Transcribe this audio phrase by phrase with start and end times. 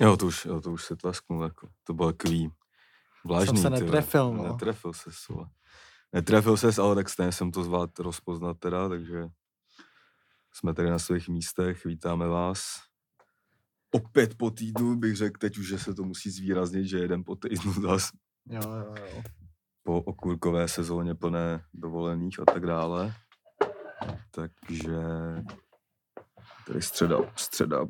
[0.00, 2.50] Jo, to už, jo, to už se tlasknul, jako, to bylo takový
[3.24, 3.58] vlážný.
[3.58, 3.80] se ty vole.
[3.80, 4.42] netrefil, no.
[4.42, 5.50] Netrefil se, vole.
[6.12, 9.28] Netrefil se, ale tak stejně jsem to zvlád rozpoznat teda, takže
[10.52, 12.82] jsme tady na svých místech, vítáme vás.
[13.90, 17.36] Opět po týdnu bych řekl teď už, že se to musí zvýraznit, že jeden po
[17.36, 18.10] týdnu zas
[18.46, 19.22] Jo, jo, jo.
[19.82, 23.14] po okurkové sezóně plné dovolených a tak dále.
[24.30, 24.96] Takže
[26.66, 27.86] tady středa, středa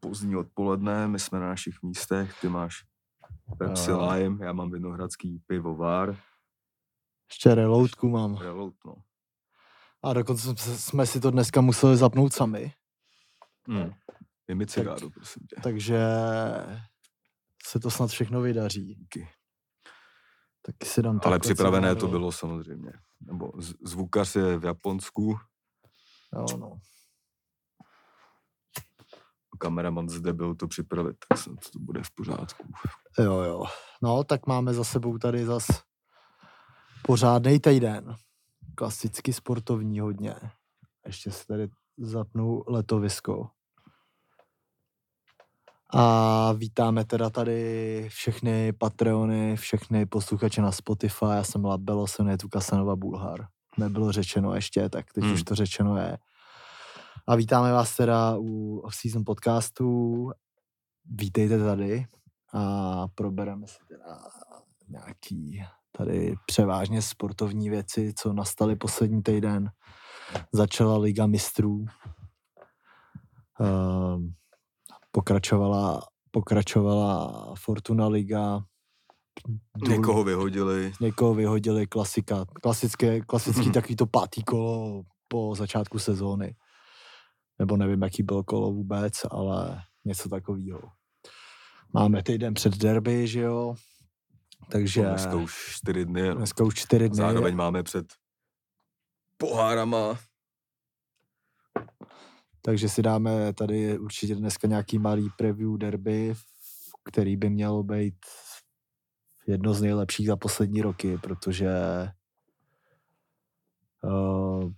[0.00, 2.76] pozdní odpoledne, my jsme na našich místech, ty máš
[3.58, 4.08] Pepsi Jo.
[4.12, 6.16] Lime, já mám Vinohradský pivovar,
[7.30, 8.36] Ještě reloadku mám.
[8.36, 8.94] Reload, no.
[10.02, 12.72] A dokonce jsme- si to dneska museli zapnout sami,
[13.68, 13.90] Mm.
[14.48, 15.56] Je mi cigáru, prosím tě.
[15.62, 15.98] takže
[17.66, 18.94] se to snad všechno vydaří.
[18.94, 19.28] Díky.
[20.62, 22.92] Taky si dám Ale připravené to bylo samozřejmě.
[23.20, 23.52] Nebo
[23.84, 25.38] zvukař je v Japonsku,
[26.36, 26.78] Jo, no.
[29.60, 32.72] Kameraman zde byl to připravit, tak snad to bude v pořádku.
[33.18, 33.64] Jo, jo.
[34.02, 35.66] No, tak máme za sebou tady zas
[37.02, 38.14] pořádný týden.
[38.74, 40.34] Klasicky sportovní hodně.
[41.06, 43.50] Ještě si tady zapnu letovisko.
[45.94, 51.24] A vítáme teda tady všechny Patreony, všechny posluchače na Spotify.
[51.24, 53.46] Já jsem Labelo, jsem je tu Kasanova Bulhar.
[53.78, 55.32] Nebylo řečeno ještě, tak teď Hmm.
[55.34, 56.18] už to řečeno je.
[57.30, 60.30] A vítáme vás teda u off-season podcastu.
[61.04, 62.06] Vítejte tady
[62.54, 64.18] a probereme si teda
[64.88, 65.62] nějaký
[65.96, 69.70] tady převážně sportovní věci, co nastaly poslední týden.
[70.52, 71.84] Začala Liga mistrů.
[73.60, 74.34] Ehm,
[75.10, 78.60] pokračovala, pokračovala Fortuna Liga.
[79.76, 82.44] Důl- Někoho vyhodili, někoho vyhodili, klasika.
[82.62, 86.54] Klasické, klasický takový to pátý kolo po začátku sezóny.
[87.60, 90.80] Nebo nevím, jaký bylo kolo vůbec, ale něco takového.
[91.92, 93.74] Máme týden před derby, že jo?
[94.70, 96.34] Takže dneska už čtyři dny, no.
[96.34, 97.16] dneska už čtyři dny.
[97.16, 98.06] zároveň máme před
[99.36, 100.18] pohárama.
[102.62, 106.34] Takže si dáme tady určitě dneska nějaký malý preview derby,
[107.04, 108.18] který by měl být
[109.46, 111.70] jedno z nejlepších za poslední roky, protože
[114.02, 114.72] uh,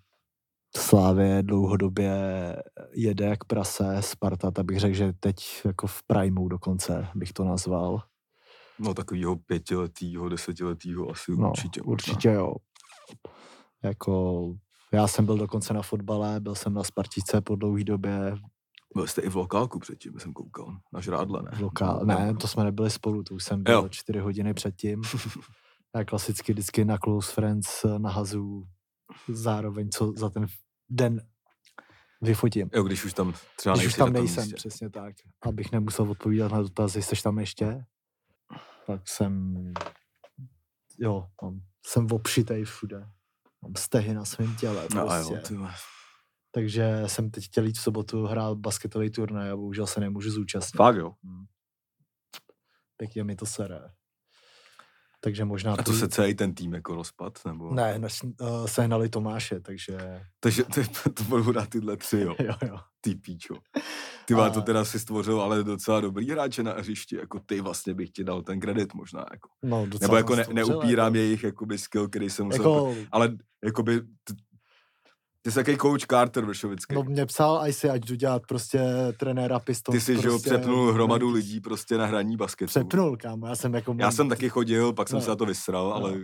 [0.77, 2.13] Slávě dlouhodobě
[2.93, 7.45] jede jak prase, Sparta, tak bych řekl, že teď jako v primeu dokonce bych to
[7.45, 8.03] nazval.
[8.79, 11.81] No takovýho pětiletýho, desetiletýho asi No, určitě.
[11.81, 11.93] možná.
[11.93, 12.55] určitě jo.
[13.83, 14.43] Jako,
[14.93, 18.35] já jsem byl dokonce na fotbale, byl jsem na Spartice po dlouhé době,
[18.95, 20.77] Byl jste i v lokálku předtím, jsem koukal.
[20.93, 21.51] Na žrádle, ne?
[21.55, 21.99] v lokál.
[21.99, 22.39] No, Ne, no.
[22.39, 23.89] to jsme nebyli spolu, to už jsem byl Jo.
[23.89, 25.03] čtyři hodiny předtím.
[25.97, 28.67] Já klasicky vždycky na Close Friends nahazu
[29.29, 30.47] zároveň, co za ten
[30.93, 31.21] den
[32.21, 32.71] vyfotím.
[32.75, 34.57] Jo, když už tam třeba Když už tam nejsem, místě.
[34.57, 35.15] přesně tak.
[35.43, 37.85] Abych nemusel odpovídat na dotazy, jsi tam ještě?
[38.87, 39.55] Tak jsem,
[40.99, 43.07] jo, mám, jsem opšitej všude.
[43.63, 45.35] Mám stehy na svém těle No a prostě.
[45.35, 45.75] jo, ty vole.
[46.51, 50.77] Takže jsem teď chtěl jít v sobotu hrát basketový turnaj a bohužel se nemůžu zúčastnit.
[50.77, 51.15] Fakt jo.
[51.25, 51.45] Hmm.
[52.97, 53.81] Pěkně mi to sere.
[55.25, 55.73] Takže možná...
[55.73, 57.39] A to půjdu- se celý ten tým jako rozpad?
[57.47, 57.75] Nebo...
[57.75, 60.21] Ne, než, uh, sehnali Tomáše, takže...
[60.41, 62.35] Takže to, to budou na tyhle tři, jo.
[62.43, 62.79] jo, jo.
[63.01, 63.55] Ty píčo.
[64.25, 67.17] Ty vole, to A- teda si stvořil, ale docela dobrý hráče na hřišti.
[67.17, 69.27] Jako ty vlastně bych ti dal ten kredit možná.
[69.31, 69.49] Jako.
[69.63, 72.63] No, docela Nebo jako ne, neupírám jako, jejich jakoby skill, který jsem musel...
[72.63, 74.01] Jako, Ale jakoby...
[75.43, 76.95] Ty jsi takový coach Carter Vršovický.
[76.95, 78.81] no mě psal IC, ať jdu dělat prostě
[79.19, 79.95] trenéra Pistons.
[79.95, 82.69] ty jsi, že jo, prostě, přepnul hromadu ne, lidí prostě na hraní basketu.
[82.69, 83.95] Přepnul, kámo, já jsem jako...
[83.99, 85.23] Já jsem taky chodil, pak jsem No.
[85.25, 86.15] se na to vysral, ale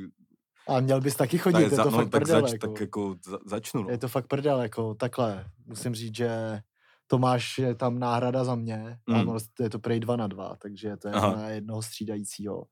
[0.68, 2.66] A měl bys taky chodit, tak, je za, to no, fakt tak, prdel, zač, jako.
[2.66, 3.82] tak jako za, začnu.
[3.82, 3.90] No.
[3.90, 5.44] Je to fakt prdel, jako takhle.
[5.66, 6.60] Musím říct, že
[7.06, 9.30] Tomáš je tam náhrada za mě, mm.
[9.30, 11.34] A je to prej dva na dva, takže to je Aha.
[11.36, 12.64] na jednoho střídajícího.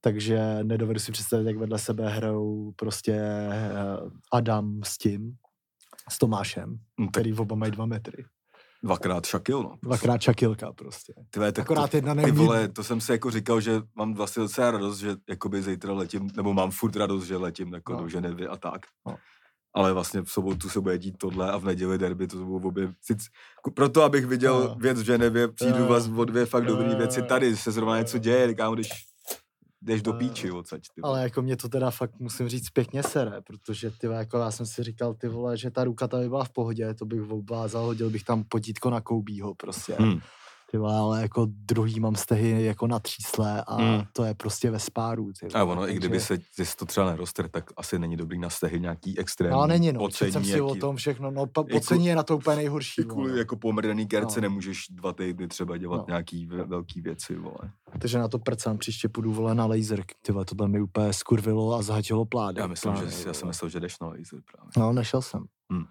[0.00, 3.70] Takže nedovedu si představit, jak vedle sebe hrajou prostě eh,
[4.32, 5.32] Adam s tím,
[6.10, 8.24] s Tomášem, tak který oba mají dva metry.
[8.84, 9.76] dvakrát šakil, no.
[9.82, 11.12] Dvakrát čakilka prostě.
[11.30, 14.14] Ty, vole, tak Akorát to, jedna ty vole, to jsem si jako říkal, že mám
[14.14, 17.98] vlastně docela radost, že jakoby zítra letím, nebo mám furt radost, že letím jako No.
[18.02, 18.80] do Ženevy a tak.
[19.06, 19.16] No.
[19.74, 22.92] Ale vlastně v sobotu se bude dít tohle a v neděli derby, to budou obě,
[23.74, 24.74] proto abych viděl No.
[24.74, 25.86] věc v Ženevě, přijdu Jo.
[25.86, 28.88] vás o dvě fakt dobrý Jo, věci, tady se zrovna něco děje, říkám, když
[29.82, 30.82] jdeš do Jo, píči odsaď.
[30.94, 31.00] ty.
[31.02, 34.66] Ale jako mě to teda fakt musím říct pěkně sere, protože ty jako já jsem
[34.66, 37.84] si říkal, ty vole, že ta ruka ta by byla v pohodě, to bych obvázal,
[37.84, 39.94] hodil bych tam potítko na Koubího prostě.
[39.98, 40.20] Hmm.
[40.70, 44.02] Ty vole, ale jako druhý mám stehy jako na třísle a Mm.
[44.12, 45.32] to je prostě ve spáru.
[45.40, 48.38] Ty A ono, i takže- kdyby se jestli to třeba nerostr, tak asi není dobrý
[48.38, 49.98] na stehy nějaký extrémní No, není, no.
[50.00, 51.30] pocení, jsem si o jaký- tom všechno.
[51.30, 53.02] No, pa, jako- pocení je na to úplně nejhorší.
[53.02, 53.38] I kvůli vole.
[53.38, 54.42] jako pomrdaný kerce No.
[54.42, 56.04] nemůžeš dva týdny třeba dělat No.
[56.08, 57.70] nějaký ve- velký věci, vole.
[57.98, 60.04] Takže na to prcám, příště půjdu vole na laser.
[60.22, 62.60] Ty vole, tohle mi úplně skurvilo a zahatilo pládek.
[62.60, 64.70] Já myslím, že já jsem myslel, že jdeš na laser právě.
[64.76, 65.44] No, nešel jsem.
[65.72, 65.84] Hm.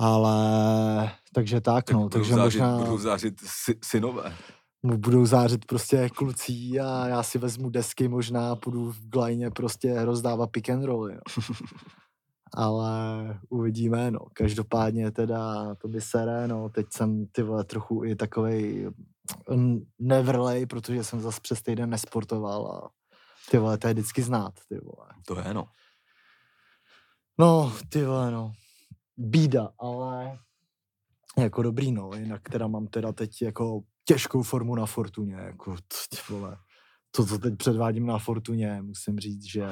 [0.00, 4.36] Ale, takže tak, no, budou takže zářit, možná Budou zářit sy, synové.
[4.82, 10.04] mu budou zářit prostě klucí a já si vezmu desky, možná půjdu v glajně prostě
[10.04, 11.42] rozdávat pick and rolly, no.
[12.54, 13.00] Ale
[13.48, 14.20] uvidíme, no.
[14.32, 16.68] Každopádně teda to by sere, no.
[16.68, 18.90] Teď jsem ty vole trochu i takovej
[19.50, 22.90] mm, nevrlej, protože jsem zas přes týden nesportoval a
[23.50, 25.08] ty vole, to je vždycky znát, ty vole.
[25.26, 25.68] To je no.
[27.38, 28.52] No, ty vole, no.
[29.18, 30.38] Bída, ale
[31.38, 32.10] jako dobrý, no.
[32.16, 35.80] Jinak teda mám teda teď jako těžkou formu na Fortuně, jako t-
[36.10, 36.56] ty vole.
[37.10, 39.66] To, co teď předvádím na Fortuně, musím říct, že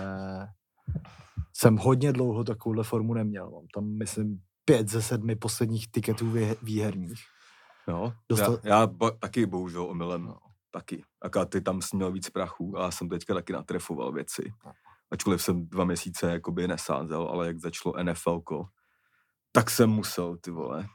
[1.56, 3.50] jsem hodně dlouho takovouhle formu neměl.
[3.50, 7.20] Mám tam, myslím, pět ze sedmi posledních tiketů vě- výherních.
[7.88, 10.37] Jo, Dostal- já, já ba, taky bohužel omylem, No.
[10.70, 11.02] taky.
[11.22, 14.52] Aká ty tam jsi měl víc prachu a já jsem teďka taky natrefoval věci.
[14.66, 14.72] No.
[15.10, 18.40] Ačkoliv jsem dva měsíce jakoby nesázel, ale jak začalo NFL,
[19.56, 20.86] tak jsem musel, ty vole.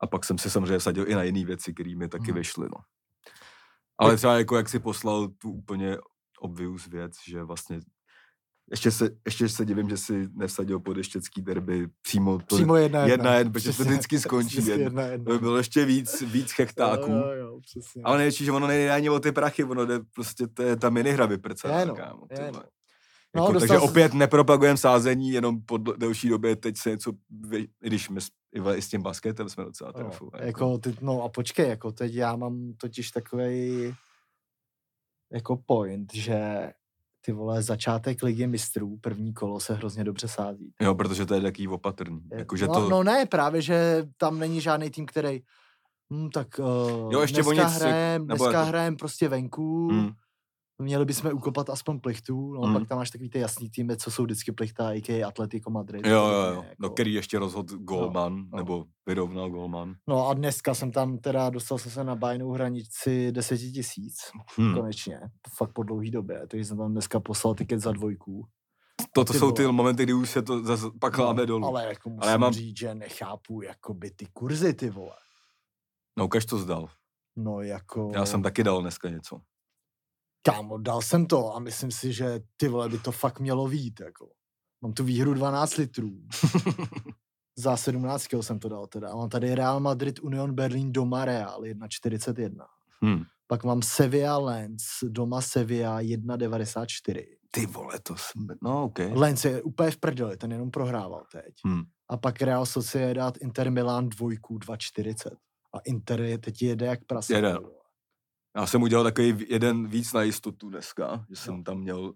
[0.00, 2.34] A pak jsem si samozřejmě vsadil i na jiné věci, které mi taky Mhm.
[2.34, 2.80] vyšly, no.
[3.98, 5.96] Ale třeba jako jak si poslal tu úplně
[6.40, 7.80] obvious věc, že vlastně
[8.70, 13.00] ještě se, ještě se divím, že si nevsadil pod ještěcký derby přímo, to, Přímo jedna
[13.00, 13.12] jedna.
[13.12, 14.74] jedna jedna, protože to vždycky skončí jedna.
[14.84, 15.24] jedna, jedna.
[15.24, 17.10] to by bylo ještě víc, víc chechtáků.
[17.10, 18.02] Jo, jo, jo, přesně.
[18.04, 20.90] Ale největší, že ono nejde ani o ty prachy, ono jde prostě, to je ta
[20.90, 21.78] minihra vyprcat.
[21.80, 22.62] Je, no, kámo, je, ty no.
[23.36, 27.12] No, Jako, dostal takže jsem- opět nepropagujeme sázení, jenom po delší době teď se něco,
[27.80, 28.28] když my s,
[28.76, 30.30] i, s tím basketem jsme docela No, trefili.
[30.34, 33.94] jako, ty, no a počkej, jako teď já mám totiž takový
[35.32, 36.70] jako point, že
[37.20, 40.72] ty vole, začátek ligy mistrů, první kolo se hrozně dobře sází.
[40.80, 42.20] Jo, protože to je taký opatrný.
[42.32, 45.42] Je- Jako, že no, to, no ne, právě, že tam není žádný tým, který
[46.12, 50.10] hm, tak uh, Jo, ještě o dneska, jak- hrajem, dneska jako- hrajem prostě venku, Hmm.
[50.78, 52.74] Měli bychom ukopat aspoň plichtu, no Hmm.
[52.74, 55.26] pak tam máš takový ty jasný týmy, co jsou vždycky plichta, a.k.a.
[55.28, 56.06] Atletico Madrid.
[56.06, 56.46] jo, jo, jo.
[56.62, 56.64] jako.
[56.78, 58.56] No, který ještě rozhodl Golman, no.
[58.56, 59.94] nebo vyrovnal Golman.
[60.08, 64.16] No a dneska jsem tam teda, dostal jsem se na bajnou hranici 10 tisíc,
[64.56, 64.74] Hmm.
[64.74, 65.20] konečně,
[65.56, 68.46] fakt po dlouhý době, takže jsem tam dneska poslal tiket za dvojku.
[69.12, 71.66] To, to ty jsou ty momenty, kdy už se to zase pak láme dolů.
[71.66, 75.16] Ale jako musím Ale já mám- říct, že nechápu jakoby ty kurzy, ty vole.
[76.18, 76.88] No, ukaž to zdal.
[77.36, 78.10] No jako...
[78.14, 79.40] Já jsem taky dal dneska něco.
[80.46, 84.00] Kámo, dal jsem to a myslím si, že ty vole by to fakt mělo vít,
[84.00, 84.30] jako.
[84.82, 86.10] Mám tu výhru 12 litrů.
[87.58, 89.10] Za 17 kg jsem to dal teda.
[89.10, 92.66] A mám tady Real Madrid Union Berlin doma Real 1,41.
[93.02, 93.22] Hmm.
[93.46, 97.24] Pak mám Sevilla Lens doma Sevilla 1,94.
[97.50, 98.46] Ty vole, to jsem...
[98.62, 98.98] No, OK.
[99.12, 101.54] Lens je úplně v prdeli, ten jenom prohrával teď.
[101.64, 101.82] Hmm.
[102.08, 105.30] A pak Real Sociedad Inter Milan dvojku 2,40.
[105.74, 107.34] A Inter je teď jede jak prase.
[107.34, 107.54] Jede.
[108.56, 112.14] Já jsem udělal takový jeden víc na jistotu dneska, že jsem tam měl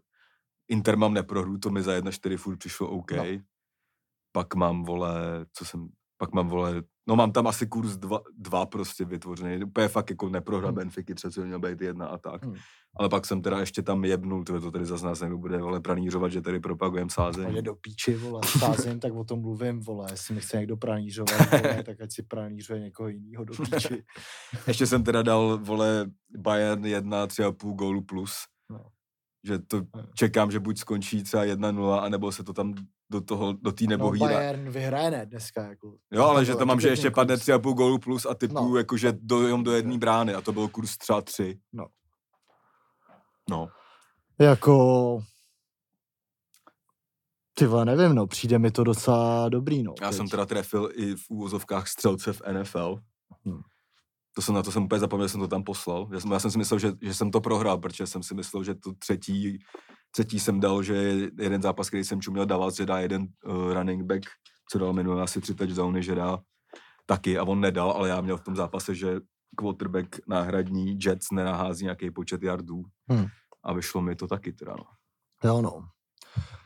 [0.68, 3.10] Inter mám neprohru, to mi za 1-4 furt přišlo OK.
[3.10, 3.24] No.
[4.32, 8.66] Pak mám, vole, co jsem, pak mám, vole, no mám tam asi kurz 2, dva
[8.66, 10.74] prostě vytvořený, úplně fakt jako neprohra Hmm.
[10.74, 12.44] Benfiky, třeba měl být jedna a tak.
[12.44, 12.54] Hmm.
[12.96, 15.80] Ale pak jsem teda ještě tam jebnul, to, to tady zase nás někdo bude, vole,
[15.80, 17.56] pranířovat, že tady propagujem sázení.
[17.56, 21.50] je do píči, vole, sázím, tak o tom mluvím, vole, jestli mi chce někdo pranířovat,
[21.62, 24.04] vole, tak ať si pranířuje někoho jiného do píči.
[24.66, 26.06] Ještě jsem teda dal, vole,
[26.38, 28.34] Bayern 1, 3,5 gólu plus.
[29.44, 29.54] No.
[29.54, 30.02] Že to No.
[30.14, 32.74] čekám, že buď skončí třeba 1-0, anebo se to tam
[33.10, 34.26] do toho, do té No, nebohý dá.
[34.26, 35.96] Bayern vyhraje ne dneska, jako.
[36.10, 37.42] Jo, ale že tam mám, že ještě padne kurz.
[37.48, 38.76] 3,5 gólu plus a typu, No.
[38.76, 41.58] jakože do, do jedné brány a to byl kurz třeba 3.
[41.72, 41.86] No.
[43.50, 43.68] No.
[44.40, 45.22] Jako...
[47.54, 49.94] Ty vole, nevím, no, přijde mi to docela dobrý, no.
[50.00, 50.30] Já jsem teď.
[50.30, 52.98] teda trefil i v úvozovkách střelce v NFL.
[53.44, 53.60] Hmm.
[54.38, 56.08] To jsem na to jsem úplně zapomněl, že jsem to tam poslal.
[56.12, 58.64] Já jsem, já jsem si myslel, že, že jsem to prohrál, protože jsem si myslel,
[58.64, 59.58] že to třetí,
[60.10, 63.72] třetí jsem dal, že je jeden zápas, který jsem čuměl dávat, že dá jeden uh,
[63.72, 64.22] running back,
[64.70, 66.38] co dal minulé asi tři touchdowny, že dá
[67.06, 69.20] taky a on nedal, ale já měl v tom zápase, že
[69.56, 73.26] quarterback náhradní Jets nenahází nějaký počet yardů Hmm.
[73.62, 74.84] a vyšlo mi to taky teda, no.
[75.44, 75.88] Jo, no.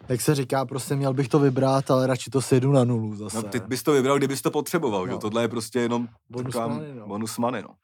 [0.08, 3.36] Jak se říká, prostě měl bych to vybrat, ale radši to sjedu na nulu zase.
[3.36, 5.06] No, ty bys to vybral, kdybys to potřeboval, no.
[5.06, 5.12] že?
[5.12, 5.18] No.
[5.18, 7.06] Tohle je prostě jenom Bonus taková money, no.
[7.06, 7.74] bonus money, no.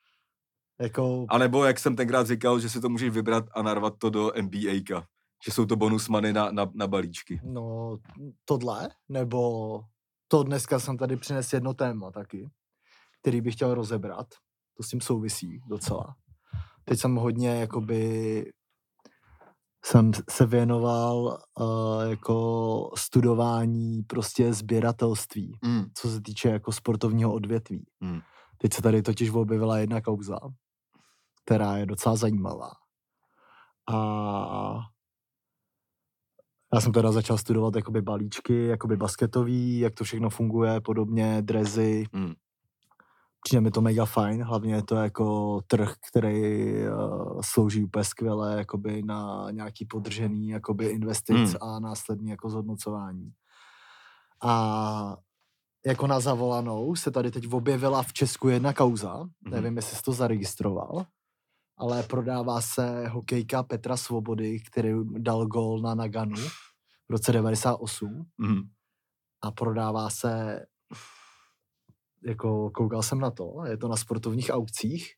[0.80, 4.10] Jako, A nebo, jak jsem tenkrát říkal, že si to můžeš vybrat a narvat to
[4.10, 5.02] do NBA,
[5.44, 7.40] že jsou to bonus money na, na, na balíčky.
[7.44, 7.98] no,
[8.44, 9.80] tohle, nebo
[10.28, 12.50] to dneska jsem tady přinesl jedno téma taky,
[13.20, 14.26] který bych chtěl rozebrat.
[14.76, 16.14] to s tím souvisí docela.
[16.84, 18.52] Teď jsem hodně jakoby
[19.84, 25.84] jsem se věnoval uh, jako studování prostě sběratelství, Mm.
[25.94, 27.86] co se týče jako sportovního odvětví.
[28.00, 28.20] Mm.
[28.58, 30.38] Teď se tady totiž objevila jedna kauza,
[31.44, 32.70] která je docela zajímavá.
[33.92, 34.78] A
[36.74, 42.04] já jsem teda začal studovat jakoby balíčky, jakoby basketový, jak to všechno funguje, podobně, drezy.
[42.12, 42.34] Mm.
[43.42, 48.58] Přijde mi to mega fajn, hlavně je to jako trh, který uh, slouží úplně skvěle
[48.58, 51.54] jakoby na nějaký podržený jakoby investic Hmm.
[51.60, 53.32] a následný jako zhodnocování.
[54.42, 55.16] A
[55.86, 59.30] jako na zavolanou se tady teď objevila v Česku jedna kauza, Mhm.
[59.50, 61.06] nevím, jestli jsi to zaregistroval,
[61.78, 66.36] ale prodává se hokejka Petra Svobody, který dal gol na Naganu
[67.08, 68.62] v roce 98 Mm.
[69.42, 70.64] a prodává se,
[72.24, 75.12] jako koukal jsem na to, je to na sportovních aukcích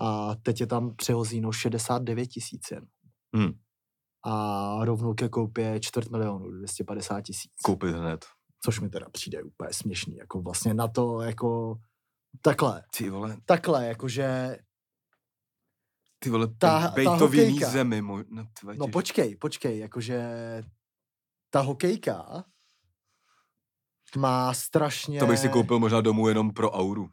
[0.00, 2.86] a teď je tam přehozíno 69 tisíc jen.
[3.32, 3.52] Mm.
[4.24, 7.52] A rovnou ke koupě čtvrt milionu, 250 tisíc.
[7.64, 8.26] Koupit hned.
[8.64, 11.78] Což mi teda přijde úplně směšný, jako vlastně na to, jako
[12.42, 14.56] takhle, Ty vole, takhle, jakože,
[16.18, 17.70] ty vole, Ta- ta, ta bej to v jiný hokejka.
[17.70, 18.02] zemi.
[18.02, 18.46] Mo, no,
[18.78, 20.20] no počkej, počkej, jakože
[21.50, 22.44] ta hokejka
[24.16, 25.18] má strašně...
[25.20, 27.08] To bych si koupil možná domů jenom pro auru.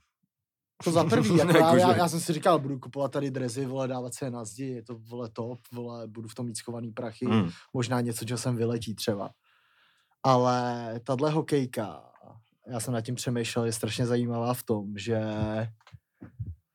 [0.83, 3.87] To za prvý, jako já, já, já, jsem si říkal, budu kupovat tady drezy, vole,
[3.87, 7.25] dávat se na zdi, je to, vole, top, vole, budu v tom mít schovaný prachy,
[7.27, 7.49] Mm.
[7.73, 9.29] možná něco, čo sem vyletí třeba.
[10.23, 12.03] Ale tahle hokejka,
[12.67, 15.19] já jsem nad tím přemýšlel, je strašně zajímavá v tom, že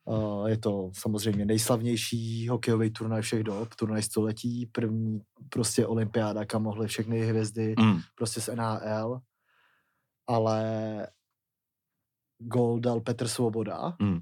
[0.04, 6.62] uh, je to samozřejmě nejslavnější hokejový turnaj všech dob, turnaj století, první prostě olympiáda, kam
[6.62, 8.00] mohly všechny hvězdy Mm.
[8.14, 9.20] prostě z NHL,
[10.28, 11.06] ale
[12.38, 14.20] gol dal Petr Svoboda Mm.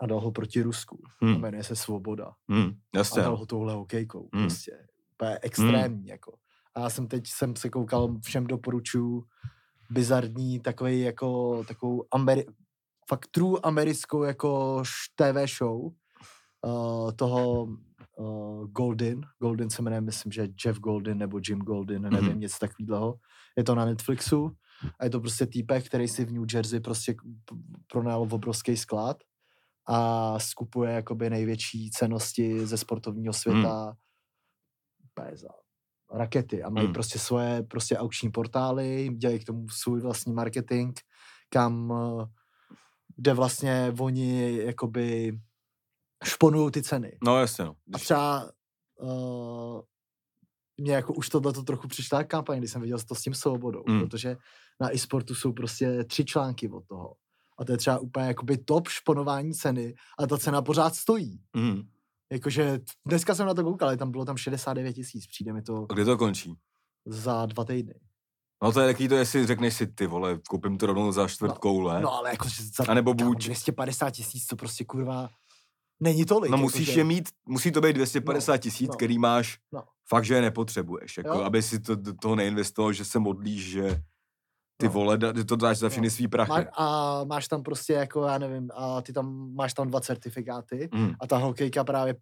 [0.00, 1.02] a dal ho proti Rusku.
[1.22, 1.40] A Mm.
[1.40, 2.32] jmenuje se Svoboda.
[2.48, 2.70] Mm.
[2.94, 3.22] A Jasně.
[3.22, 3.36] dal no.
[3.38, 4.28] ho touhle hokejkou.
[4.34, 4.42] Mm.
[4.42, 4.86] Prostě.
[5.12, 6.06] Úplně extrémní.
[6.06, 6.34] Jako.
[6.74, 9.24] A já jsem teď jsem se koukal, všem doporučuju
[9.90, 12.54] bizarní takový jako takovou Ameri-
[13.08, 14.82] fakt true americkou jako
[15.14, 15.84] TV show
[16.64, 17.62] uh, toho
[18.18, 19.20] uh, Golden.
[19.38, 22.40] Golden se jmenuje, myslím, že Jeff Golden nebo Jim Golden, nevím, Mhm.
[22.40, 23.14] něco takového.
[23.56, 24.56] Je to na Netflixu
[24.98, 27.14] a je to prostě týpek, který si v New Jersey prostě
[27.92, 29.16] pronajal obrovský sklad
[29.88, 33.96] a skupuje jakoby největší cenosti ze sportovního světa
[35.10, 35.48] úplně za
[36.12, 36.94] rakety a mají Hmm.
[36.94, 40.98] prostě svoje prostě aukční portály, dělají k tomu svůj vlastní marketing,
[41.48, 42.26] kam eh,
[43.16, 45.38] kde vlastně oni jakoby
[46.24, 47.18] šponují ty ceny.
[47.24, 47.76] No jasně, no.
[47.94, 48.50] A třeba
[49.00, 49.80] uh,
[50.76, 53.84] mě jako už tohle to trochu přišla kampaň, když jsem viděl to s tím svobodou,
[53.88, 54.00] Mm.
[54.00, 54.36] protože
[54.80, 57.14] na e-sportu jsou prostě tři články od toho.
[57.58, 61.40] A to je třeba úplně jakoby top šponování ceny a ta cena pořád stojí.
[61.56, 61.82] mm.
[62.32, 65.86] Jakože dneska jsem na to koukal, ale tam bylo tam 69 tisíc, přijde mi to
[65.90, 66.54] A kde to končí?
[67.06, 67.94] za dva týdny.
[68.62, 71.48] No to je taky to, jestli řekneš si ty vole, koupím to rovnou za čtvrt
[71.48, 72.00] No, koule.
[72.00, 75.28] No ale jako za A nebo buď- 250 tisíc, to prostě kurva
[76.00, 76.50] není tolik.
[76.50, 78.94] No jako musíš že- je mít, musí to být 250 tisíc, no.
[78.94, 79.82] který máš No.
[80.08, 81.16] fakt, že je nepotřebuješ.
[81.16, 81.40] Jako, Jo.
[81.44, 84.02] aby si to, toho neinvestoval, že se modlíš, že
[84.76, 84.92] ty No.
[84.92, 85.18] vole,
[85.48, 86.10] to dáš za všechny No.
[86.10, 86.50] svý prachy.
[86.50, 90.88] Má, a máš tam prostě jako, já nevím, a ty tam máš tam dva certifikáty
[90.94, 91.12] Mm.
[91.20, 92.16] a ta hokejka právě,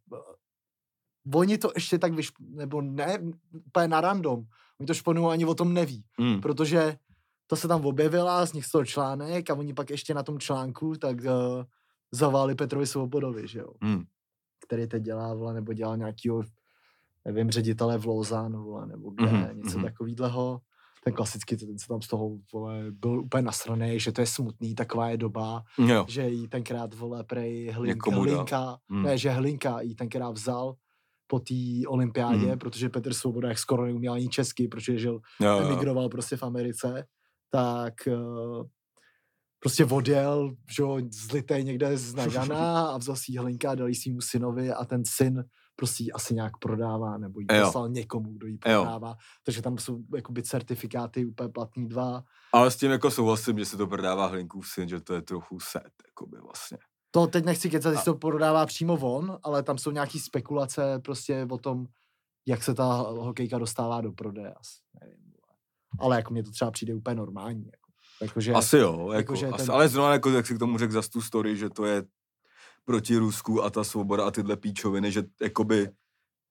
[1.34, 3.18] oni to ještě tak vyš, nebo ne,
[3.66, 4.44] úplně na random,
[4.80, 6.40] oni to šponují ani o tom neví, Mm.
[6.40, 6.96] protože
[7.46, 10.38] to se tam objevila, z nich z toho článek a oni pak ještě na tom
[10.38, 11.64] článku tak uh,
[12.12, 14.04] zaváli Petrovi Svobodovi, že jo, Mm.
[14.66, 16.42] který teď dělá, vole, nebo dělal nějakýho,
[17.24, 19.86] nevím, ředitele v Lausanne, vole, nebo kde, mm-hmm, něco mhm.
[19.86, 20.60] takového.
[21.04, 24.74] Ten klasický, ten se tam z toho, vole, byl úplně nasraný, že to je smutný,
[24.74, 26.04] taková je doba, Jo.
[26.08, 28.06] že jí tenkrát, vole, prej Hlink.
[28.06, 29.02] Hlinka, Mm.
[29.02, 30.74] ne, že Hlinka jí tenkrát vzal
[31.26, 31.54] po té
[31.88, 32.58] olympiádě, Mhm.
[32.58, 35.58] protože Petr Svoboda jak skoro neuměl ani česky, protože žil, Jo, jo.
[35.58, 37.06] emigroval prostě v Americe,
[37.50, 38.66] tak uh,
[39.60, 43.94] prostě odjel, že jo, zlitej někde z Nagana a vzal si Hlinka a dal jí
[43.94, 45.44] svýmu synovi a ten syn
[45.76, 47.64] prostě ji asi nějak prodává, nebo ji Jo.
[47.64, 48.82] poslal někomu, kdo ji Jo.
[48.82, 49.16] prodává.
[49.44, 52.24] Takže tam jsou jakoby certifikáty úplně platný dva.
[52.52, 55.60] Ale s tím jako souhlasím, že se to prodává Hlinkův syn, že to je trochu
[55.60, 56.78] set, jakoby vlastně.
[57.10, 61.46] To teď nechci kecat, jestli to prodává přímo on, ale tam jsou nějaký spekulace prostě
[61.50, 61.86] o tom,
[62.46, 64.54] jak se ta hokejka dostává do prodeje.
[64.54, 65.16] asi, Nevím,
[66.00, 67.64] ale jako mně to třeba přijde úplně normální.
[67.64, 67.90] Jako.
[68.22, 70.92] Jakože, Asi jo, jako, jakože asi, ten- ale zrovna jako, jak si k tomu řekl
[70.92, 72.02] za tu story, že to je
[72.84, 75.88] proti Rusku a ta svoboda a tyhle píčoviny, že jakoby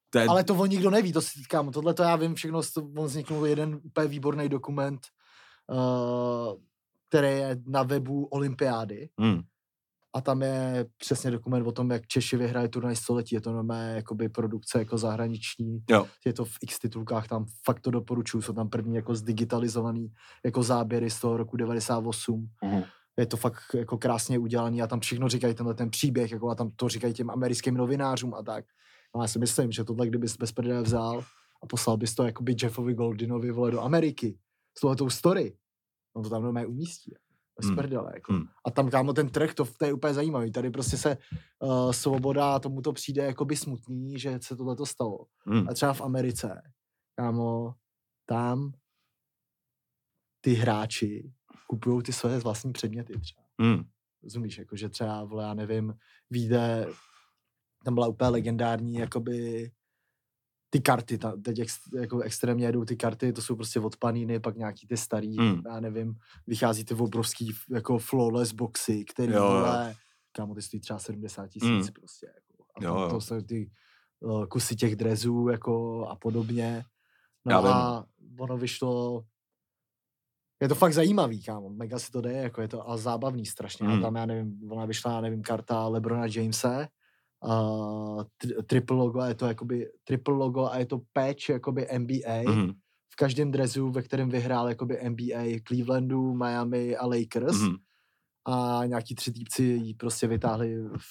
[0.10, 2.62] ten, Ale to on nikdo neví, to si kámo, tohle to já vím všechno,
[2.98, 5.00] on vzniknul jeden úplně výborný dokument,
[5.68, 6.60] uh,
[7.10, 9.42] který je na webu Olympiády hmm,
[10.16, 13.36] a tam je přesně dokument o tom, jak Češi vyhrají turnaj století.
[13.36, 15.84] Je to normálně jakoby produkce jako zahraniční.
[15.90, 16.08] Jo.
[16.26, 18.42] Je to v x titulkách, tam fakt to doporučuju.
[18.42, 20.14] Jsou tam první jako zdigitalizovaný
[20.46, 22.48] jako záběry z toho roku 98.
[22.64, 22.84] Mhm.
[23.20, 26.56] Je to fakt jako krásně udělaný a tam všechno říkají tenhle ten příběh jako a
[26.56, 28.66] tam to říkají těm americkým novinářům a tak.
[29.16, 31.24] No já si myslím, že tohle kdybys bez prdele vzal
[31.64, 34.38] a poslal bys to jakoby Jeffovi Goldinovi vole do Ameriky
[34.78, 35.58] s tohletou story,
[36.16, 37.14] no to tam normálně umístí.
[37.60, 37.76] Bez Hmm.
[37.76, 38.34] prdele, jako.
[38.34, 38.44] Hmm.
[38.66, 40.52] A tam kámo ten trh, to, to je úplně zajímavý.
[40.52, 41.18] Tady prostě se
[41.60, 45.26] uh, svoboda, tomu to přijde jakoby smutný, že se tohle to stalo.
[45.46, 45.70] Mm.
[45.70, 46.62] A třeba v Americe,
[47.16, 47.74] kámo,
[48.26, 48.72] tam
[50.42, 51.34] ty hráči
[51.68, 53.44] kupují ty své vlastní předměty třeba.
[53.58, 53.84] Mm.
[54.24, 55.94] Rozumíš, jako že třeba, vole, já nevím,
[56.30, 56.88] vyjde,
[57.86, 59.72] tam byla úplně legendární, jakoby
[60.70, 64.40] ty karty, ta, teď ex, jako extrémně jedou ty karty, to jsou prostě od Panini,
[64.40, 65.62] pak nějaký ty starý, Hmm.
[65.66, 66.16] já nevím,
[66.48, 69.96] vychází ty obrovský jako flawless boxy, který, Jo, vole,
[70.32, 71.88] kámo, ty stojí třeba 70 tisíc Hmm.
[71.94, 72.64] prostě, jako.
[72.76, 73.10] A Jo, jo.
[73.10, 73.72] to jsou ty
[74.20, 76.84] uh, kusy těch drezů, jako a podobně.
[77.50, 77.72] Já No vím.
[77.72, 78.06] a
[78.40, 79.24] ono vyšlo,
[80.64, 83.88] je to fakt zajímavý, kámo, mega si to jde, jako je to a zábavný strašně.
[83.88, 84.00] Hmm.
[84.00, 86.88] A tam, já nevím, ona vyšla, já nevím, karta Lebrona Jamese,
[87.50, 87.60] a
[88.38, 92.44] tri, triple logo a je to jakoby, triple logo a je to patch jakoby NBA
[92.56, 92.72] Mm.
[93.14, 97.76] v každém drezu, ve kterém vyhrál jakoby NBA Clevelandu, Miami a Lakers Mm.
[98.46, 101.06] a nějaký tři týpci ji prostě vytáhli v,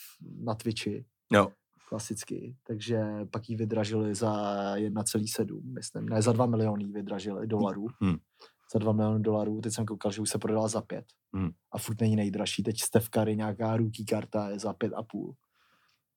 [0.45, 1.49] na Twitchi Jo.
[1.89, 4.33] klasicky, takže pak ji vydražili za
[4.77, 7.87] 1,7, myslím, ne, za 2 miliony ji vydražili dolarů.
[8.01, 8.17] Hmm.
[8.73, 11.05] Za 2 miliony dolarů, teď jsem koukal, že už se prodala za 5.
[11.35, 11.51] Hmm.
[11.73, 15.33] A furt není nejdražší, teď Steph Curry, nějaká rookie karta je za 5,5.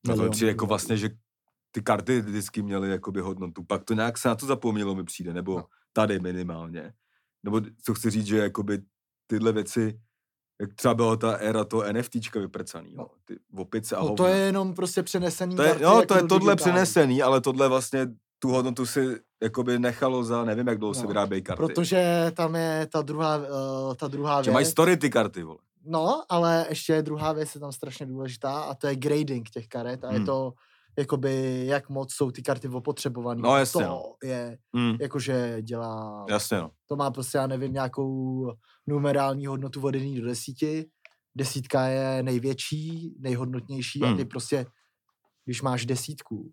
[0.08, 1.10] No to přijde jako vlastně, že
[1.72, 3.64] ty karty vždycky měly jakoby hodnotu.
[3.64, 5.66] Pak to nějak se na to zapomnělo mi přijde, nebo No.
[5.94, 6.94] tady minimálně.
[7.44, 8.82] Nebo co chci říct, že jakoby
[9.28, 10.00] tyhle věci,
[10.62, 13.08] jak třeba byla ta éra toho NFTčka vyprcaný, jo.
[13.26, 14.36] Ty opice a No, to hovna.
[14.38, 16.58] je jenom prostě přenesený to je, karty, jak to je tohle digitální.
[16.74, 18.08] přenesený, ale tohle vlastně
[18.40, 21.64] tu hodnotu si jakoby nechalo za, nevím, jak dlouho se No, vyrábějí karty.
[21.64, 25.58] Protože tam je ta druhá, uh, ta druhá že mají story ty karty, vole.
[25.88, 30.04] No, ale ještě druhá věc je tam strašně důležitá a to je grading těch karet
[30.04, 30.26] a je Hmm.
[30.26, 30.54] to
[30.98, 33.42] jakoby jak moc jsou ty karty opotřebované.
[33.42, 34.04] No, jasně, To no.
[34.24, 36.72] je Mm, jakože dělá, jasně, no.
[36.88, 38.52] to má prostě, já nevím, nějakou
[38.88, 40.56] numerální hodnotu od 1 do 10.
[41.36, 44.18] Desítka je největší, nejhodnotnější a Hmm.
[44.18, 44.66] ty prostě,
[45.46, 46.52] když máš desítku,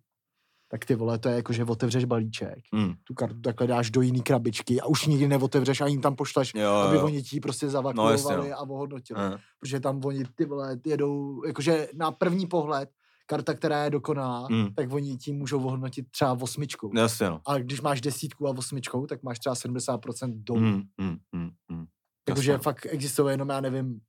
[0.72, 2.92] tak ty vole, to je jako, že otevřeš balíček, Mm.
[3.04, 6.52] tu kartu takhle dáš do jiný krabičky a už nikdy neotevřeš a jim tam pošleš,
[6.54, 7.04] Jo, aby jo.
[7.04, 8.56] oni ti prostě No, jasně, zavakuovali no.
[8.56, 12.90] a ohodnotili Eh, protože tam oni ty vole jedou, jakože na první pohled
[13.26, 14.74] karta, která je dokonalá, Mm.
[14.74, 16.90] tak oni tím můžou ohodnotit třeba osmičkou.
[16.96, 17.40] Jasně, no.
[17.46, 20.60] A když máš desítku a osmičkou, tak máš třeba 70% dolů.
[20.60, 21.84] Mm, mm, mm, mm.
[22.24, 22.58] Takže no.
[22.58, 24.00] fakt existuje jenom, já nevím,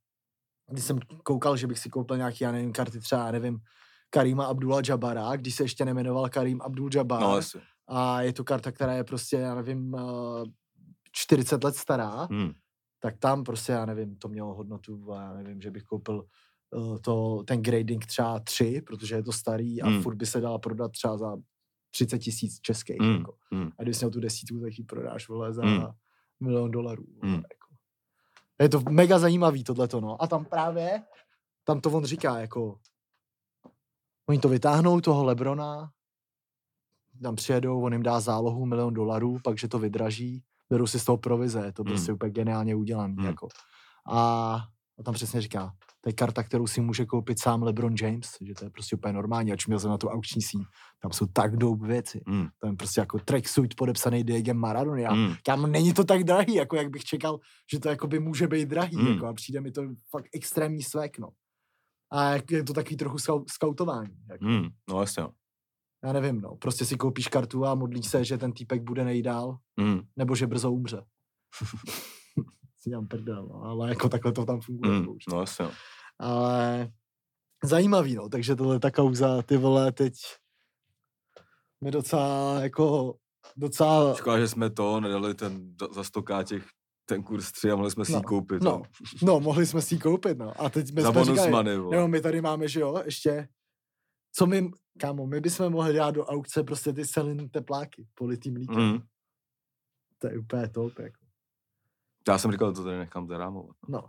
[0.70, 3.58] když jsem koukal, že bych si koupil nějaký, já nevím, karty třeba, já nevím,
[4.14, 7.20] Karima Abdullah Jabara, když se ještě nemenoval Karim Abdul Jabbar.
[7.20, 7.60] No, jasně.
[7.88, 10.44] a je to karta, která je prostě, já nevím, eh,
[11.12, 12.52] 40 let stará, Mm.
[13.00, 16.24] tak tam prostě, já nevím, to mělo hodnotu, a já nevím, že bych koupil
[16.70, 20.02] uh, to, ten grading třeba 3, protože je to starý a Mm.
[20.02, 21.36] furt by se dala prodat třeba za
[21.90, 23.00] 30 tisíc českých.
[23.00, 23.14] Mm.
[23.14, 23.34] Jako.
[23.50, 23.70] Mm.
[23.78, 25.82] A když měl tu desítku, tak ji prodáš, vole, za Mm.
[26.40, 27.04] milion dolarů.
[27.22, 27.42] Vole, Mm.
[27.42, 27.68] jako.
[28.62, 30.22] Je to mega zajímavý tohleto, no.
[30.22, 31.02] A tam právě,
[31.64, 32.78] tam to on říká, jako,
[34.28, 35.90] oni to vytáhnou, toho Lebrona,
[37.22, 41.04] tam přijedou, on jim dá zálohu milion dolarů, pak že to vydraží, berou si z
[41.04, 41.86] toho provize, je to Mm.
[41.90, 43.24] prostě úplně geniálně udělaný, Mm.
[43.24, 43.48] jako.
[44.10, 44.54] A,
[44.98, 48.54] a tam přesně říká, to je karta, kterou si může koupit sám LeBron James, že
[48.54, 50.64] to je prostě úplně normální, ač měl jsem na tu aukční síň,
[51.02, 52.20] tam jsou tak dope věci.
[52.26, 52.46] Mm.
[52.60, 55.08] Tam je prostě jako tracksuit podepsaný Diegem Maradona.
[55.10, 55.34] A Mm.
[55.46, 57.38] Kámo, není to tak drahý, jako jak bych čekal,
[57.72, 59.06] že to jako by může být drahý, Mm.
[59.06, 61.28] jako, a přijde mi to fakt extrémní svek, no.
[62.12, 64.16] A je to takový trochu skau- skautování.
[64.30, 64.44] Jako.
[64.44, 64.68] Mm.
[64.90, 65.22] No, jasně.
[66.04, 66.56] Já nevím, no.
[66.56, 70.00] Prostě si koupíš kartu a modlíš se, že ten týpek bude nejdál, Mm.
[70.16, 71.02] nebo že brzo umře.
[72.80, 74.92] si dělám prdel, no, ale jako takhle to tam funguje.
[74.92, 75.04] Mm.
[75.04, 75.32] bohužel.
[75.34, 75.66] No, jasně.
[76.18, 76.92] Ale
[77.64, 78.28] zajímavý, no.
[78.28, 80.14] Takže tohle ta kauza, ty vole, teď
[81.84, 83.14] mi docela jako
[83.56, 86.66] docela Škoda, že jsme to nedali ten za stoká těch
[87.04, 88.62] ten kurz 3 a mohli jsme si ji No, koupit.
[88.62, 88.82] no, jo.
[89.22, 90.60] no, mohli jsme si ji koupit, no.
[90.60, 93.48] A teď jsme za jsme říkali, money, jo, my tady máme, že jo, ještě,
[94.32, 98.92] co my, kámo, my bychom mohli dát do aukce prostě ty selin tepláky, politý mlíkem.
[98.92, 98.98] Mm.
[100.18, 101.18] To je úplně top, jako.
[102.28, 103.76] Já jsem říkal, to tady nechám zarámovat.
[103.88, 104.08] No.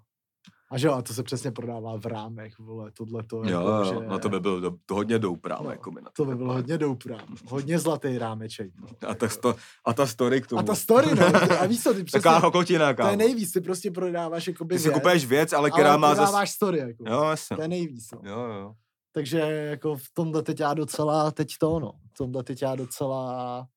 [0.71, 3.37] A že jo, a to se přesně prodává v rámech, vole, tohle to.
[3.37, 4.07] Jo, jako, jo, že...
[4.07, 6.53] no to by byl do, to hodně douprám, No, jako by na To by tepláky.
[6.53, 7.35] hodně douprám.
[7.49, 8.71] Hodně zlatý rámeček.
[8.81, 9.09] No.
[9.09, 10.59] A ta, sto, a ta story k tomu.
[10.59, 11.25] A ta story, no.
[11.61, 13.15] A víš co, ty přesně, Taková hokotina, to je kámo.
[13.15, 16.21] nejvíc, ty prostě prodáváš jakoby Ty si věc, kupuješ věc, ale která ale má zase...
[16.21, 17.03] prodáváš story, jako.
[17.07, 17.55] Jo, jasně.
[17.55, 18.21] To je nejvíc, no.
[18.31, 18.73] Jo, jo.
[19.11, 23.67] Takže jako v tomhle teď já docela, teď to no, v tomhle teď já docela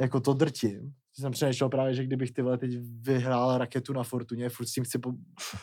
[0.00, 0.92] jako to drtím.
[1.20, 4.84] Jsem přemýšlel právě, že kdybych ty vole teď vyhrál raketu na Fortuně, furt s tím
[4.84, 5.12] chci po,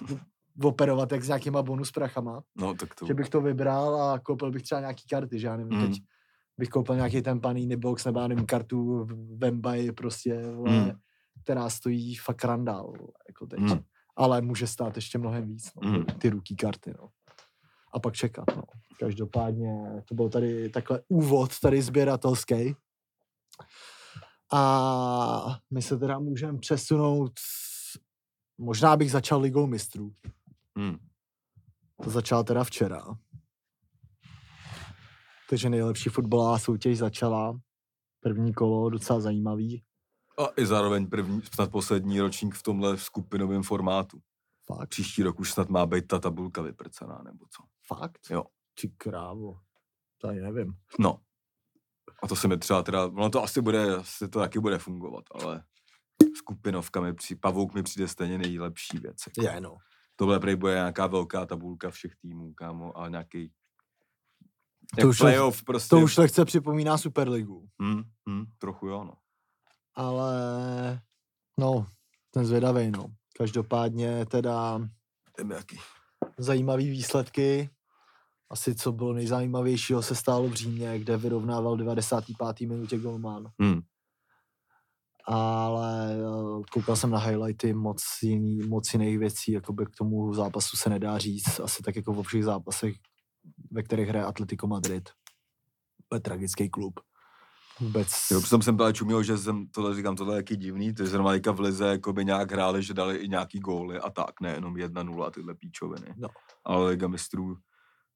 [0.63, 3.05] operovat jak s nějakýma bonus prachama, No, tak to...
[3.05, 5.87] že bych to vybral a koupil bych třeba nějaký karty, že já nevím, Mm.
[5.87, 6.01] teď
[6.57, 10.91] bych koupil nějaký ten panini box nebo já nevím, kartu Vembai prostě, vole, Mm.
[11.43, 12.93] která stojí fakt randál,
[13.27, 13.59] jako teď.
[13.59, 13.79] Mm.
[14.15, 16.05] Ale může stát ještě mnohem víc, no, Mm.
[16.05, 17.09] ty ruky karty, no.
[17.93, 18.63] A pak čekat, no.
[18.99, 22.75] Každopádně to byl tady takhle úvod, tady sběratelský.
[24.53, 27.31] A my se teda můžeme přesunout,
[28.57, 30.15] možná bych začal ligou mistrů.
[30.77, 30.97] Hmm.
[32.03, 33.05] To začala teda včera.
[35.49, 37.59] Takže nejlepší fotbalová soutěž začala.
[38.19, 39.83] První kolo, docela zajímavý.
[40.39, 44.19] A i zároveň první, snad poslední ročník v tomhle skupinovém formátu.
[44.65, 47.63] Fakt, Příští rok už snad má být ta tabulka vyprcaná, nebo co.
[47.87, 48.19] fakt?
[48.29, 48.43] Jo.
[48.81, 49.59] Ty krávo.
[50.21, 50.73] Tady nevím.
[50.99, 51.19] No.
[52.23, 55.23] A to se mi třeba teda, ono to asi bude, asi to taky bude fungovat,
[55.31, 55.63] ale
[56.38, 59.17] skupinovka mi při, pavouk mi přijde stejně nejlepší věc.
[59.38, 59.53] Jako.
[59.55, 59.77] Je, no.
[60.15, 63.51] Tohle prej bude nějaká velká tabulka všech týmů, kámo, a nějaký
[65.01, 65.89] To už leh- playoff prostě.
[65.89, 67.67] To už lehce připomíná Superligu.
[67.81, 69.13] Hmm, hmm, trochu jo, no.
[69.95, 70.33] Ale
[71.59, 71.88] no,
[72.31, 73.05] ten zvědavej, no.
[73.38, 74.89] Každopádně teda
[75.38, 75.79] Jdem jaký.
[76.38, 77.69] zajímavý výsledky.
[78.51, 82.67] Asi co bylo nejzajímavějšího se stálo v Římě, kde vyrovnával 95.
[82.69, 83.47] minutě golman.
[83.60, 83.82] Hmm.
[85.25, 90.77] ale eh, koukal jsem na highlighty, moc, jiný, moc jiných věcí, jakoby k tomu zápasu
[90.77, 92.95] se nedá říct, asi tak jako vo všech zápasech,
[93.71, 95.10] ve kterých hraje Atletico Madrid.
[96.10, 96.99] To je tragický klub.
[97.79, 98.08] Vůbec.
[98.32, 101.08] Jo, jsem jsem právě čuměl, že jsem tohle říkám, tohle je jaký divný, to je
[101.08, 104.53] zrovna v lize jako by nějak hráli, že dali i nějaký góly a tak, ne
[104.53, 106.13] jenom 1-0 a tyhle píčoviny.
[106.17, 106.27] No.
[106.65, 107.56] Ale Liga mistrů,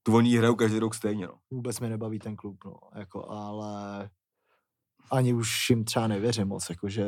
[0.08, 1.34] tu oni hrajou každý rok stejně, no.
[1.52, 4.10] Vůbec mi nebaví ten klub, no, jako, ale
[5.12, 7.06] ani už jim třeba nevěřím moc, jako, že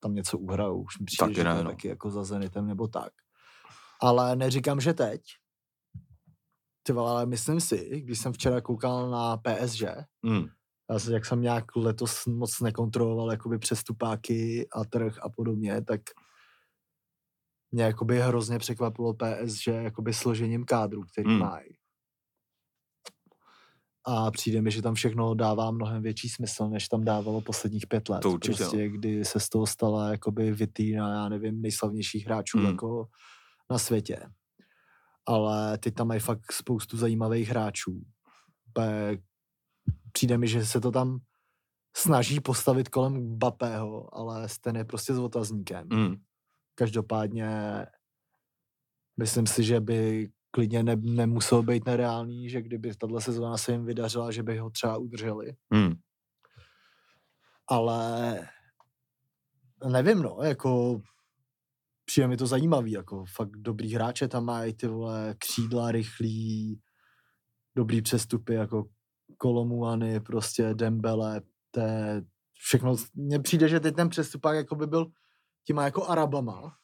[0.00, 1.70] tam něco uhrajou, už mi přijde, Taky že ne, no.
[1.70, 3.12] taky jako za Zenitem nebo tak.
[4.02, 5.22] Ale neříkám, že teď.
[6.82, 9.82] Ty vole, ale myslím si, když jsem včera koukal na PSG,
[10.24, 10.46] Hmm.
[10.90, 16.00] já se, jak jsem nějak letos moc nekontroloval jakoby přestupáky a trh a podobně, tak
[17.72, 21.38] mě jakoby hrozně překvapilo PSG jakoby složením kádru, který Hmm.
[21.38, 21.68] mají.
[24.06, 28.08] A přijde mi, že tam všechno dává mnohem větší smysl, než tam dávalo posledních pět
[28.08, 28.20] let.
[28.20, 28.70] To určitě, no.
[28.70, 32.66] Prostě, kdy se z toho stala jakoby vitrýna, já nevím, nejslavnějších hráčů Hmm.
[32.66, 33.06] jako
[33.70, 34.26] na světě.
[35.26, 38.00] Ale teď tam mají fakt spoustu zajímavých hráčů.
[38.78, 39.18] Pe-
[40.12, 41.18] Přijde mi, že se to tam
[41.96, 45.88] snaží postavit kolem Bapého, ale ten je prostě s otazníkem.
[45.92, 46.14] Hmm.
[46.74, 47.48] Každopádně
[49.16, 53.84] myslím si, že by klidně ne, nemusel být nereálný, že kdyby tahle sezóna se jim
[53.84, 55.56] vydařila, že by ho třeba udrželi.
[55.72, 55.94] Hmm.
[57.66, 58.40] Ale
[59.88, 61.00] nevím, no, jako
[62.04, 66.80] přijde mi to zajímavý, jako fakt dobrý hráče tam mají, ty vole, křídla rychlí,
[67.76, 68.84] dobrý přestupy, jako
[69.38, 71.40] Kolomuany, prostě Dembele,
[71.70, 71.80] to
[72.52, 75.06] všechno, mně přijde, že teď ten přestupák jako by byl
[75.64, 76.76] těma jako Arabama,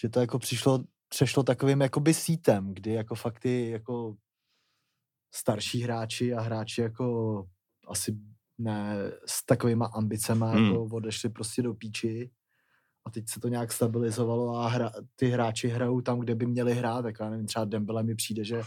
[0.00, 4.16] že to jako přišlo, přešlo takovým jakoby sítem, kdy jako fakt ty jako
[5.34, 7.46] starší hráči a hráči jako
[7.88, 8.16] asi
[8.58, 10.64] ne s takovýma ambicema Hmm.
[10.64, 12.30] jako odešli prostě do píči
[13.04, 16.74] a teď se to nějak stabilizovalo a hra, ty hráči hrajou tam, kde by měli
[16.74, 18.62] hrát, tak já nevím, třeba Dembele mi přijde, že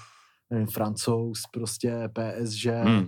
[0.49, 3.07] nevím, francouz, prostě PSG, Hmm.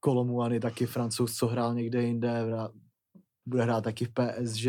[0.00, 2.44] Kolomuany taky francouz, co hrál někde jinde,
[3.46, 4.66] bude hrát taky v PSG,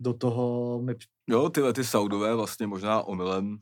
[0.00, 0.94] do toho mi
[1.26, 3.58] Jo, tyhle ty Saudové vlastně možná omylem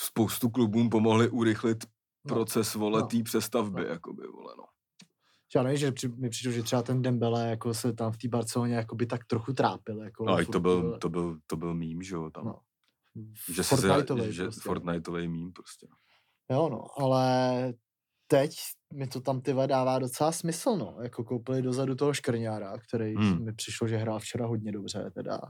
[0.00, 1.84] spoustu klubům pomohli urychlit
[2.24, 3.86] No, proces vole no, přestavby, no.
[3.86, 4.64] jakoby, vole, no.
[5.56, 8.28] Já nevím, že při, mi přišlo, že třeba ten Dembele jako se tam v té
[8.28, 10.02] Barceloně jakoby tak trochu trápil.
[10.02, 12.44] Jako No, to byl, to byl, to byl mím, že jo, tam.
[12.44, 12.58] No,
[13.54, 14.60] že se, Fortniteovej že prostě.
[14.60, 15.86] Fortniteový mím prostě.
[16.50, 17.74] Jo, no, ale
[18.32, 18.56] teď
[18.94, 20.96] mi to tam ty dává docela smysl, no.
[21.02, 23.30] Jako koupili dozadu toho Škrňára, který Hmm.
[23.32, 23.44] hmm.
[23.44, 25.40] mi přišlo, že hrál včera hodně dobře, teda.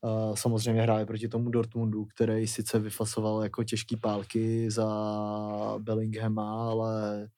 [0.00, 4.86] Uh, samozřejmě hráli proti tomu Dortmundu, který sice vyfasoval jako těžký pálky za
[5.78, 7.28] Bellinghama, ale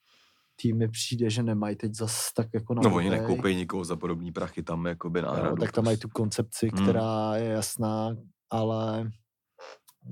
[0.61, 4.31] týmy přijde, že nemají teď zas tak jako na No oni nekoupí nikoho za podobný
[4.31, 6.83] prachy tam jakoby na jo, tak tam mají tu koncepci, Hmm.
[6.83, 8.15] která je jasná,
[8.49, 9.11] ale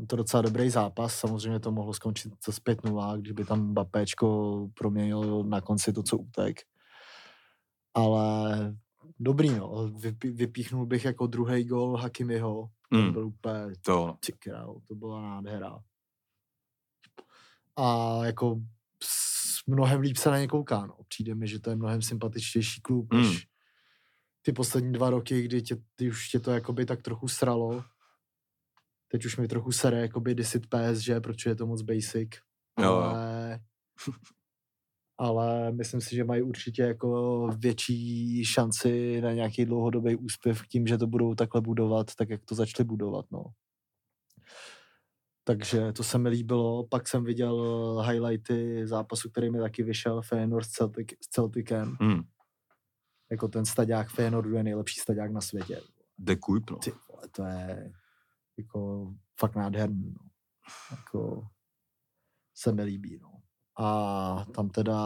[0.07, 1.15] to docela dobrý zápas.
[1.15, 6.17] Samozřejmě to mohlo skončit za 5-0, když by tam Bapéčko proměnil na konci to, co
[6.17, 6.61] útek.
[7.93, 8.75] Ale
[9.19, 9.69] dobrý, no.
[9.87, 12.69] Vypí- Vypíchnul bych jako druhý gol Hakimiho.
[12.91, 15.79] To Mm, byl úplně to, král, to byla nádhera.
[17.75, 18.61] A jako
[19.67, 20.97] mnohem líp se na ně kouká, no.
[21.07, 23.21] Přijde mi, že to je mnohem sympatičtější klub, Mm.
[23.21, 23.47] než
[24.41, 27.83] ty poslední dva roky, kdy, tě, kdy už tě to jakoby tak trochu sralo.
[29.07, 32.29] Teď už mi trochu sere jakoby disit PSG, protože je to moc basic.
[32.79, 32.93] Jo.
[32.93, 33.59] Ale,
[35.17, 40.97] ale myslím si, že mají určitě jako větší šanci na nějaký dlouhodobý úspěch tím, že
[40.97, 43.45] to budou takhle budovat, tak jak to začali budovat, no.
[45.47, 46.87] Takže to se mi líbilo.
[46.87, 51.97] Pak jsem viděl highlighty zápasu, který mi taky vyšel, Feyenoord s, Celtic, s Celticem.
[52.01, 52.21] Mm.
[53.31, 55.81] Jako ten staďák Feyenoordu je nejlepší staďák na světě.
[56.17, 56.77] De Kuip, no.
[56.77, 57.93] Ty vole, to je
[58.57, 60.13] jako fakt nádherný.
[60.19, 60.29] No.
[60.91, 61.47] Jako
[62.57, 63.19] se mi líbí.
[63.21, 63.31] No.
[63.85, 64.99] A tam teda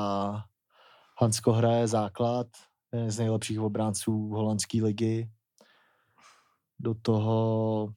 [1.22, 2.48] Hansko hraje základ,
[2.94, 5.30] jeden z nejlepších obránců holandské ligy.
[6.80, 7.94] Do toho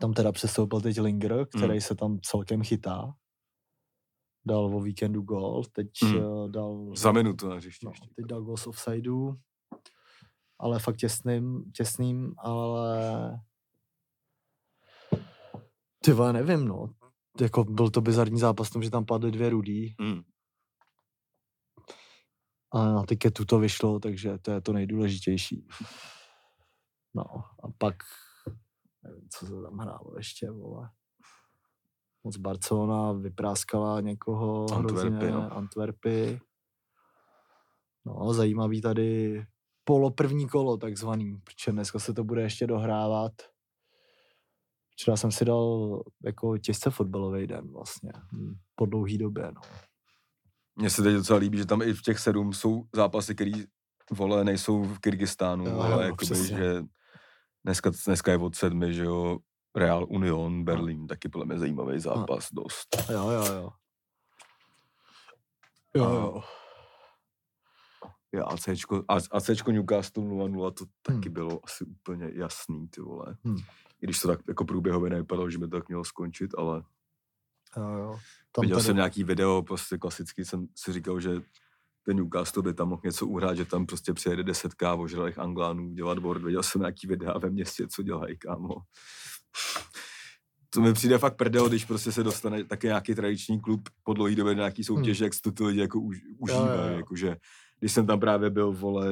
[0.00, 1.80] tam teda přestoupil teď Linger, který Mm.
[1.80, 3.14] se tam celkem chytá.
[4.46, 6.52] Dal o víkendu gol, teď Mm.
[6.52, 6.92] dal...
[6.96, 9.34] Za minutu na hřišti No, teď dal gol z offsideu,
[10.58, 13.40] ale fakt těsným, těsným, ale
[16.04, 16.94] ty vole, nevím, no.
[17.40, 20.22] Jako byl to bizarní zápas, tom, že tam padly dvě rudý, Mm.
[22.70, 25.66] ale na tiketu to vyšlo, takže to je to nejdůležitější.
[27.14, 27.22] No
[27.62, 27.94] a pak,
[29.02, 30.90] nevím, co se tam hrálo ještě, vole.
[32.24, 35.52] Moc Barcelona vypráskala někoho Antwerpy, hrozně, no.
[35.52, 36.40] Antwerpy.
[38.06, 39.42] No, zajímavý tady
[39.84, 43.32] polo první kolo takzvaný, protože dneska se to bude ještě dohrávat.
[44.92, 49.60] Včera jsem si dal jako těžce fotbalový den vlastně, hm, po dlouhý době, no.
[50.76, 53.50] Mně se teď docela líbí, že tam i v těch sedm jsou zápasy, které
[54.10, 56.56] vole nejsou v Kyrgyzstánu, Jo, ale jo, jakoby, přesně.
[56.56, 56.82] že
[57.64, 59.38] dneska, dneska je od sedmi, že jo,
[59.76, 62.86] Real Union, Berlín, taky podle mě zajímavý zápas, dost.
[63.12, 63.70] Jo, jo, jo.
[65.94, 66.04] Jo,
[66.44, 66.61] A-
[68.32, 68.38] jo.
[68.40, 71.32] Já ACčko, A- ACčko Newcastle 0-0, to taky Hmm.
[71.32, 73.36] bylo asi úplně jasný, ty vole.
[73.44, 73.56] Hmm.
[74.02, 76.82] I když to tak jako průběhově nevypadalo, že by to tak mělo skončit, ale
[77.76, 78.18] jo, jo.
[78.52, 81.30] Tam viděl tady- jsem nějaký video, prostě klasicky jsem si říkal, že
[82.04, 86.18] ten Newcastle by tam mohl něco uhrát, že tam prostě přijede 10k ožralých Anglánů dělat
[86.18, 86.42] board.
[86.42, 88.74] Viděl jsem nějaký videa ve městě, co dělají, kámo.
[90.70, 94.36] To mi přijde fakt prdel, když prostě se dostane taky nějaký tradiční klub po dlouhý
[94.36, 96.96] době do nějaký soutěže, jak si to ty lidi jako už, užívají.
[96.96, 97.36] Jakože,
[97.82, 99.06] když jsem tam právě byl, vole,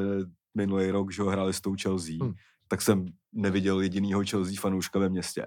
[0.54, 2.33] minulý rok, že ho hráli s tou Chelsea, Hmm.
[2.68, 5.46] tak jsem neviděl jedinýho Chelsea fanouška ve městě.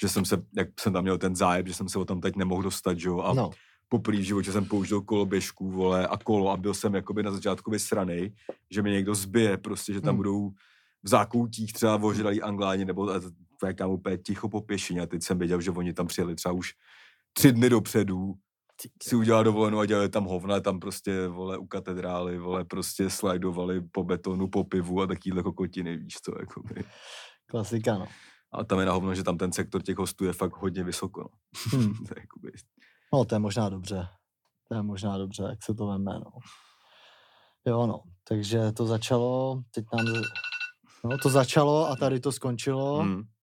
[0.00, 2.36] Že jsem se, jak jsem tam měl ten zájem, že jsem se o tam teď
[2.36, 3.50] nemohl dostat, že jo, a No,
[3.88, 7.70] poprvé v životě jsem použil koloběžku, vole, a kolo a byl jsem jakoby na začátku
[7.70, 8.34] vysranej,
[8.70, 10.16] že mi někdo zbije, prostě, že tam Hmm.
[10.16, 10.50] budou
[11.02, 13.10] v zákoutích třeba ožralí angláni, nebo
[13.66, 16.52] je kam úplně ticho po pěšině a teď jsem věděl, že oni tam přijeli třeba
[16.52, 16.74] už
[17.32, 18.34] tři dny dopředu,
[19.02, 23.80] si udělali dovolenou a dělali tam hovna, tam prostě, vole, u katedrály, vole, prostě slajdovali
[23.80, 26.84] po betonu, po pivu a takovýhle kokotiny, víš co, jakoby.
[27.46, 28.06] klasika, no.
[28.52, 31.20] A tam je na hovno, že tam ten sektor těch hostů je fakt hodně vysoko,
[31.20, 31.28] no.
[31.78, 31.92] Hm.
[32.08, 32.52] To je jakoby,
[33.14, 34.08] No, to je možná dobře.
[34.68, 36.30] To je možná dobře, jak se to veme, no.
[37.66, 38.02] Jo, no.
[38.28, 40.22] Takže to začalo, teď nám...
[41.04, 43.02] No, to začalo a tady to skončilo.
[43.02, 43.22] hmm.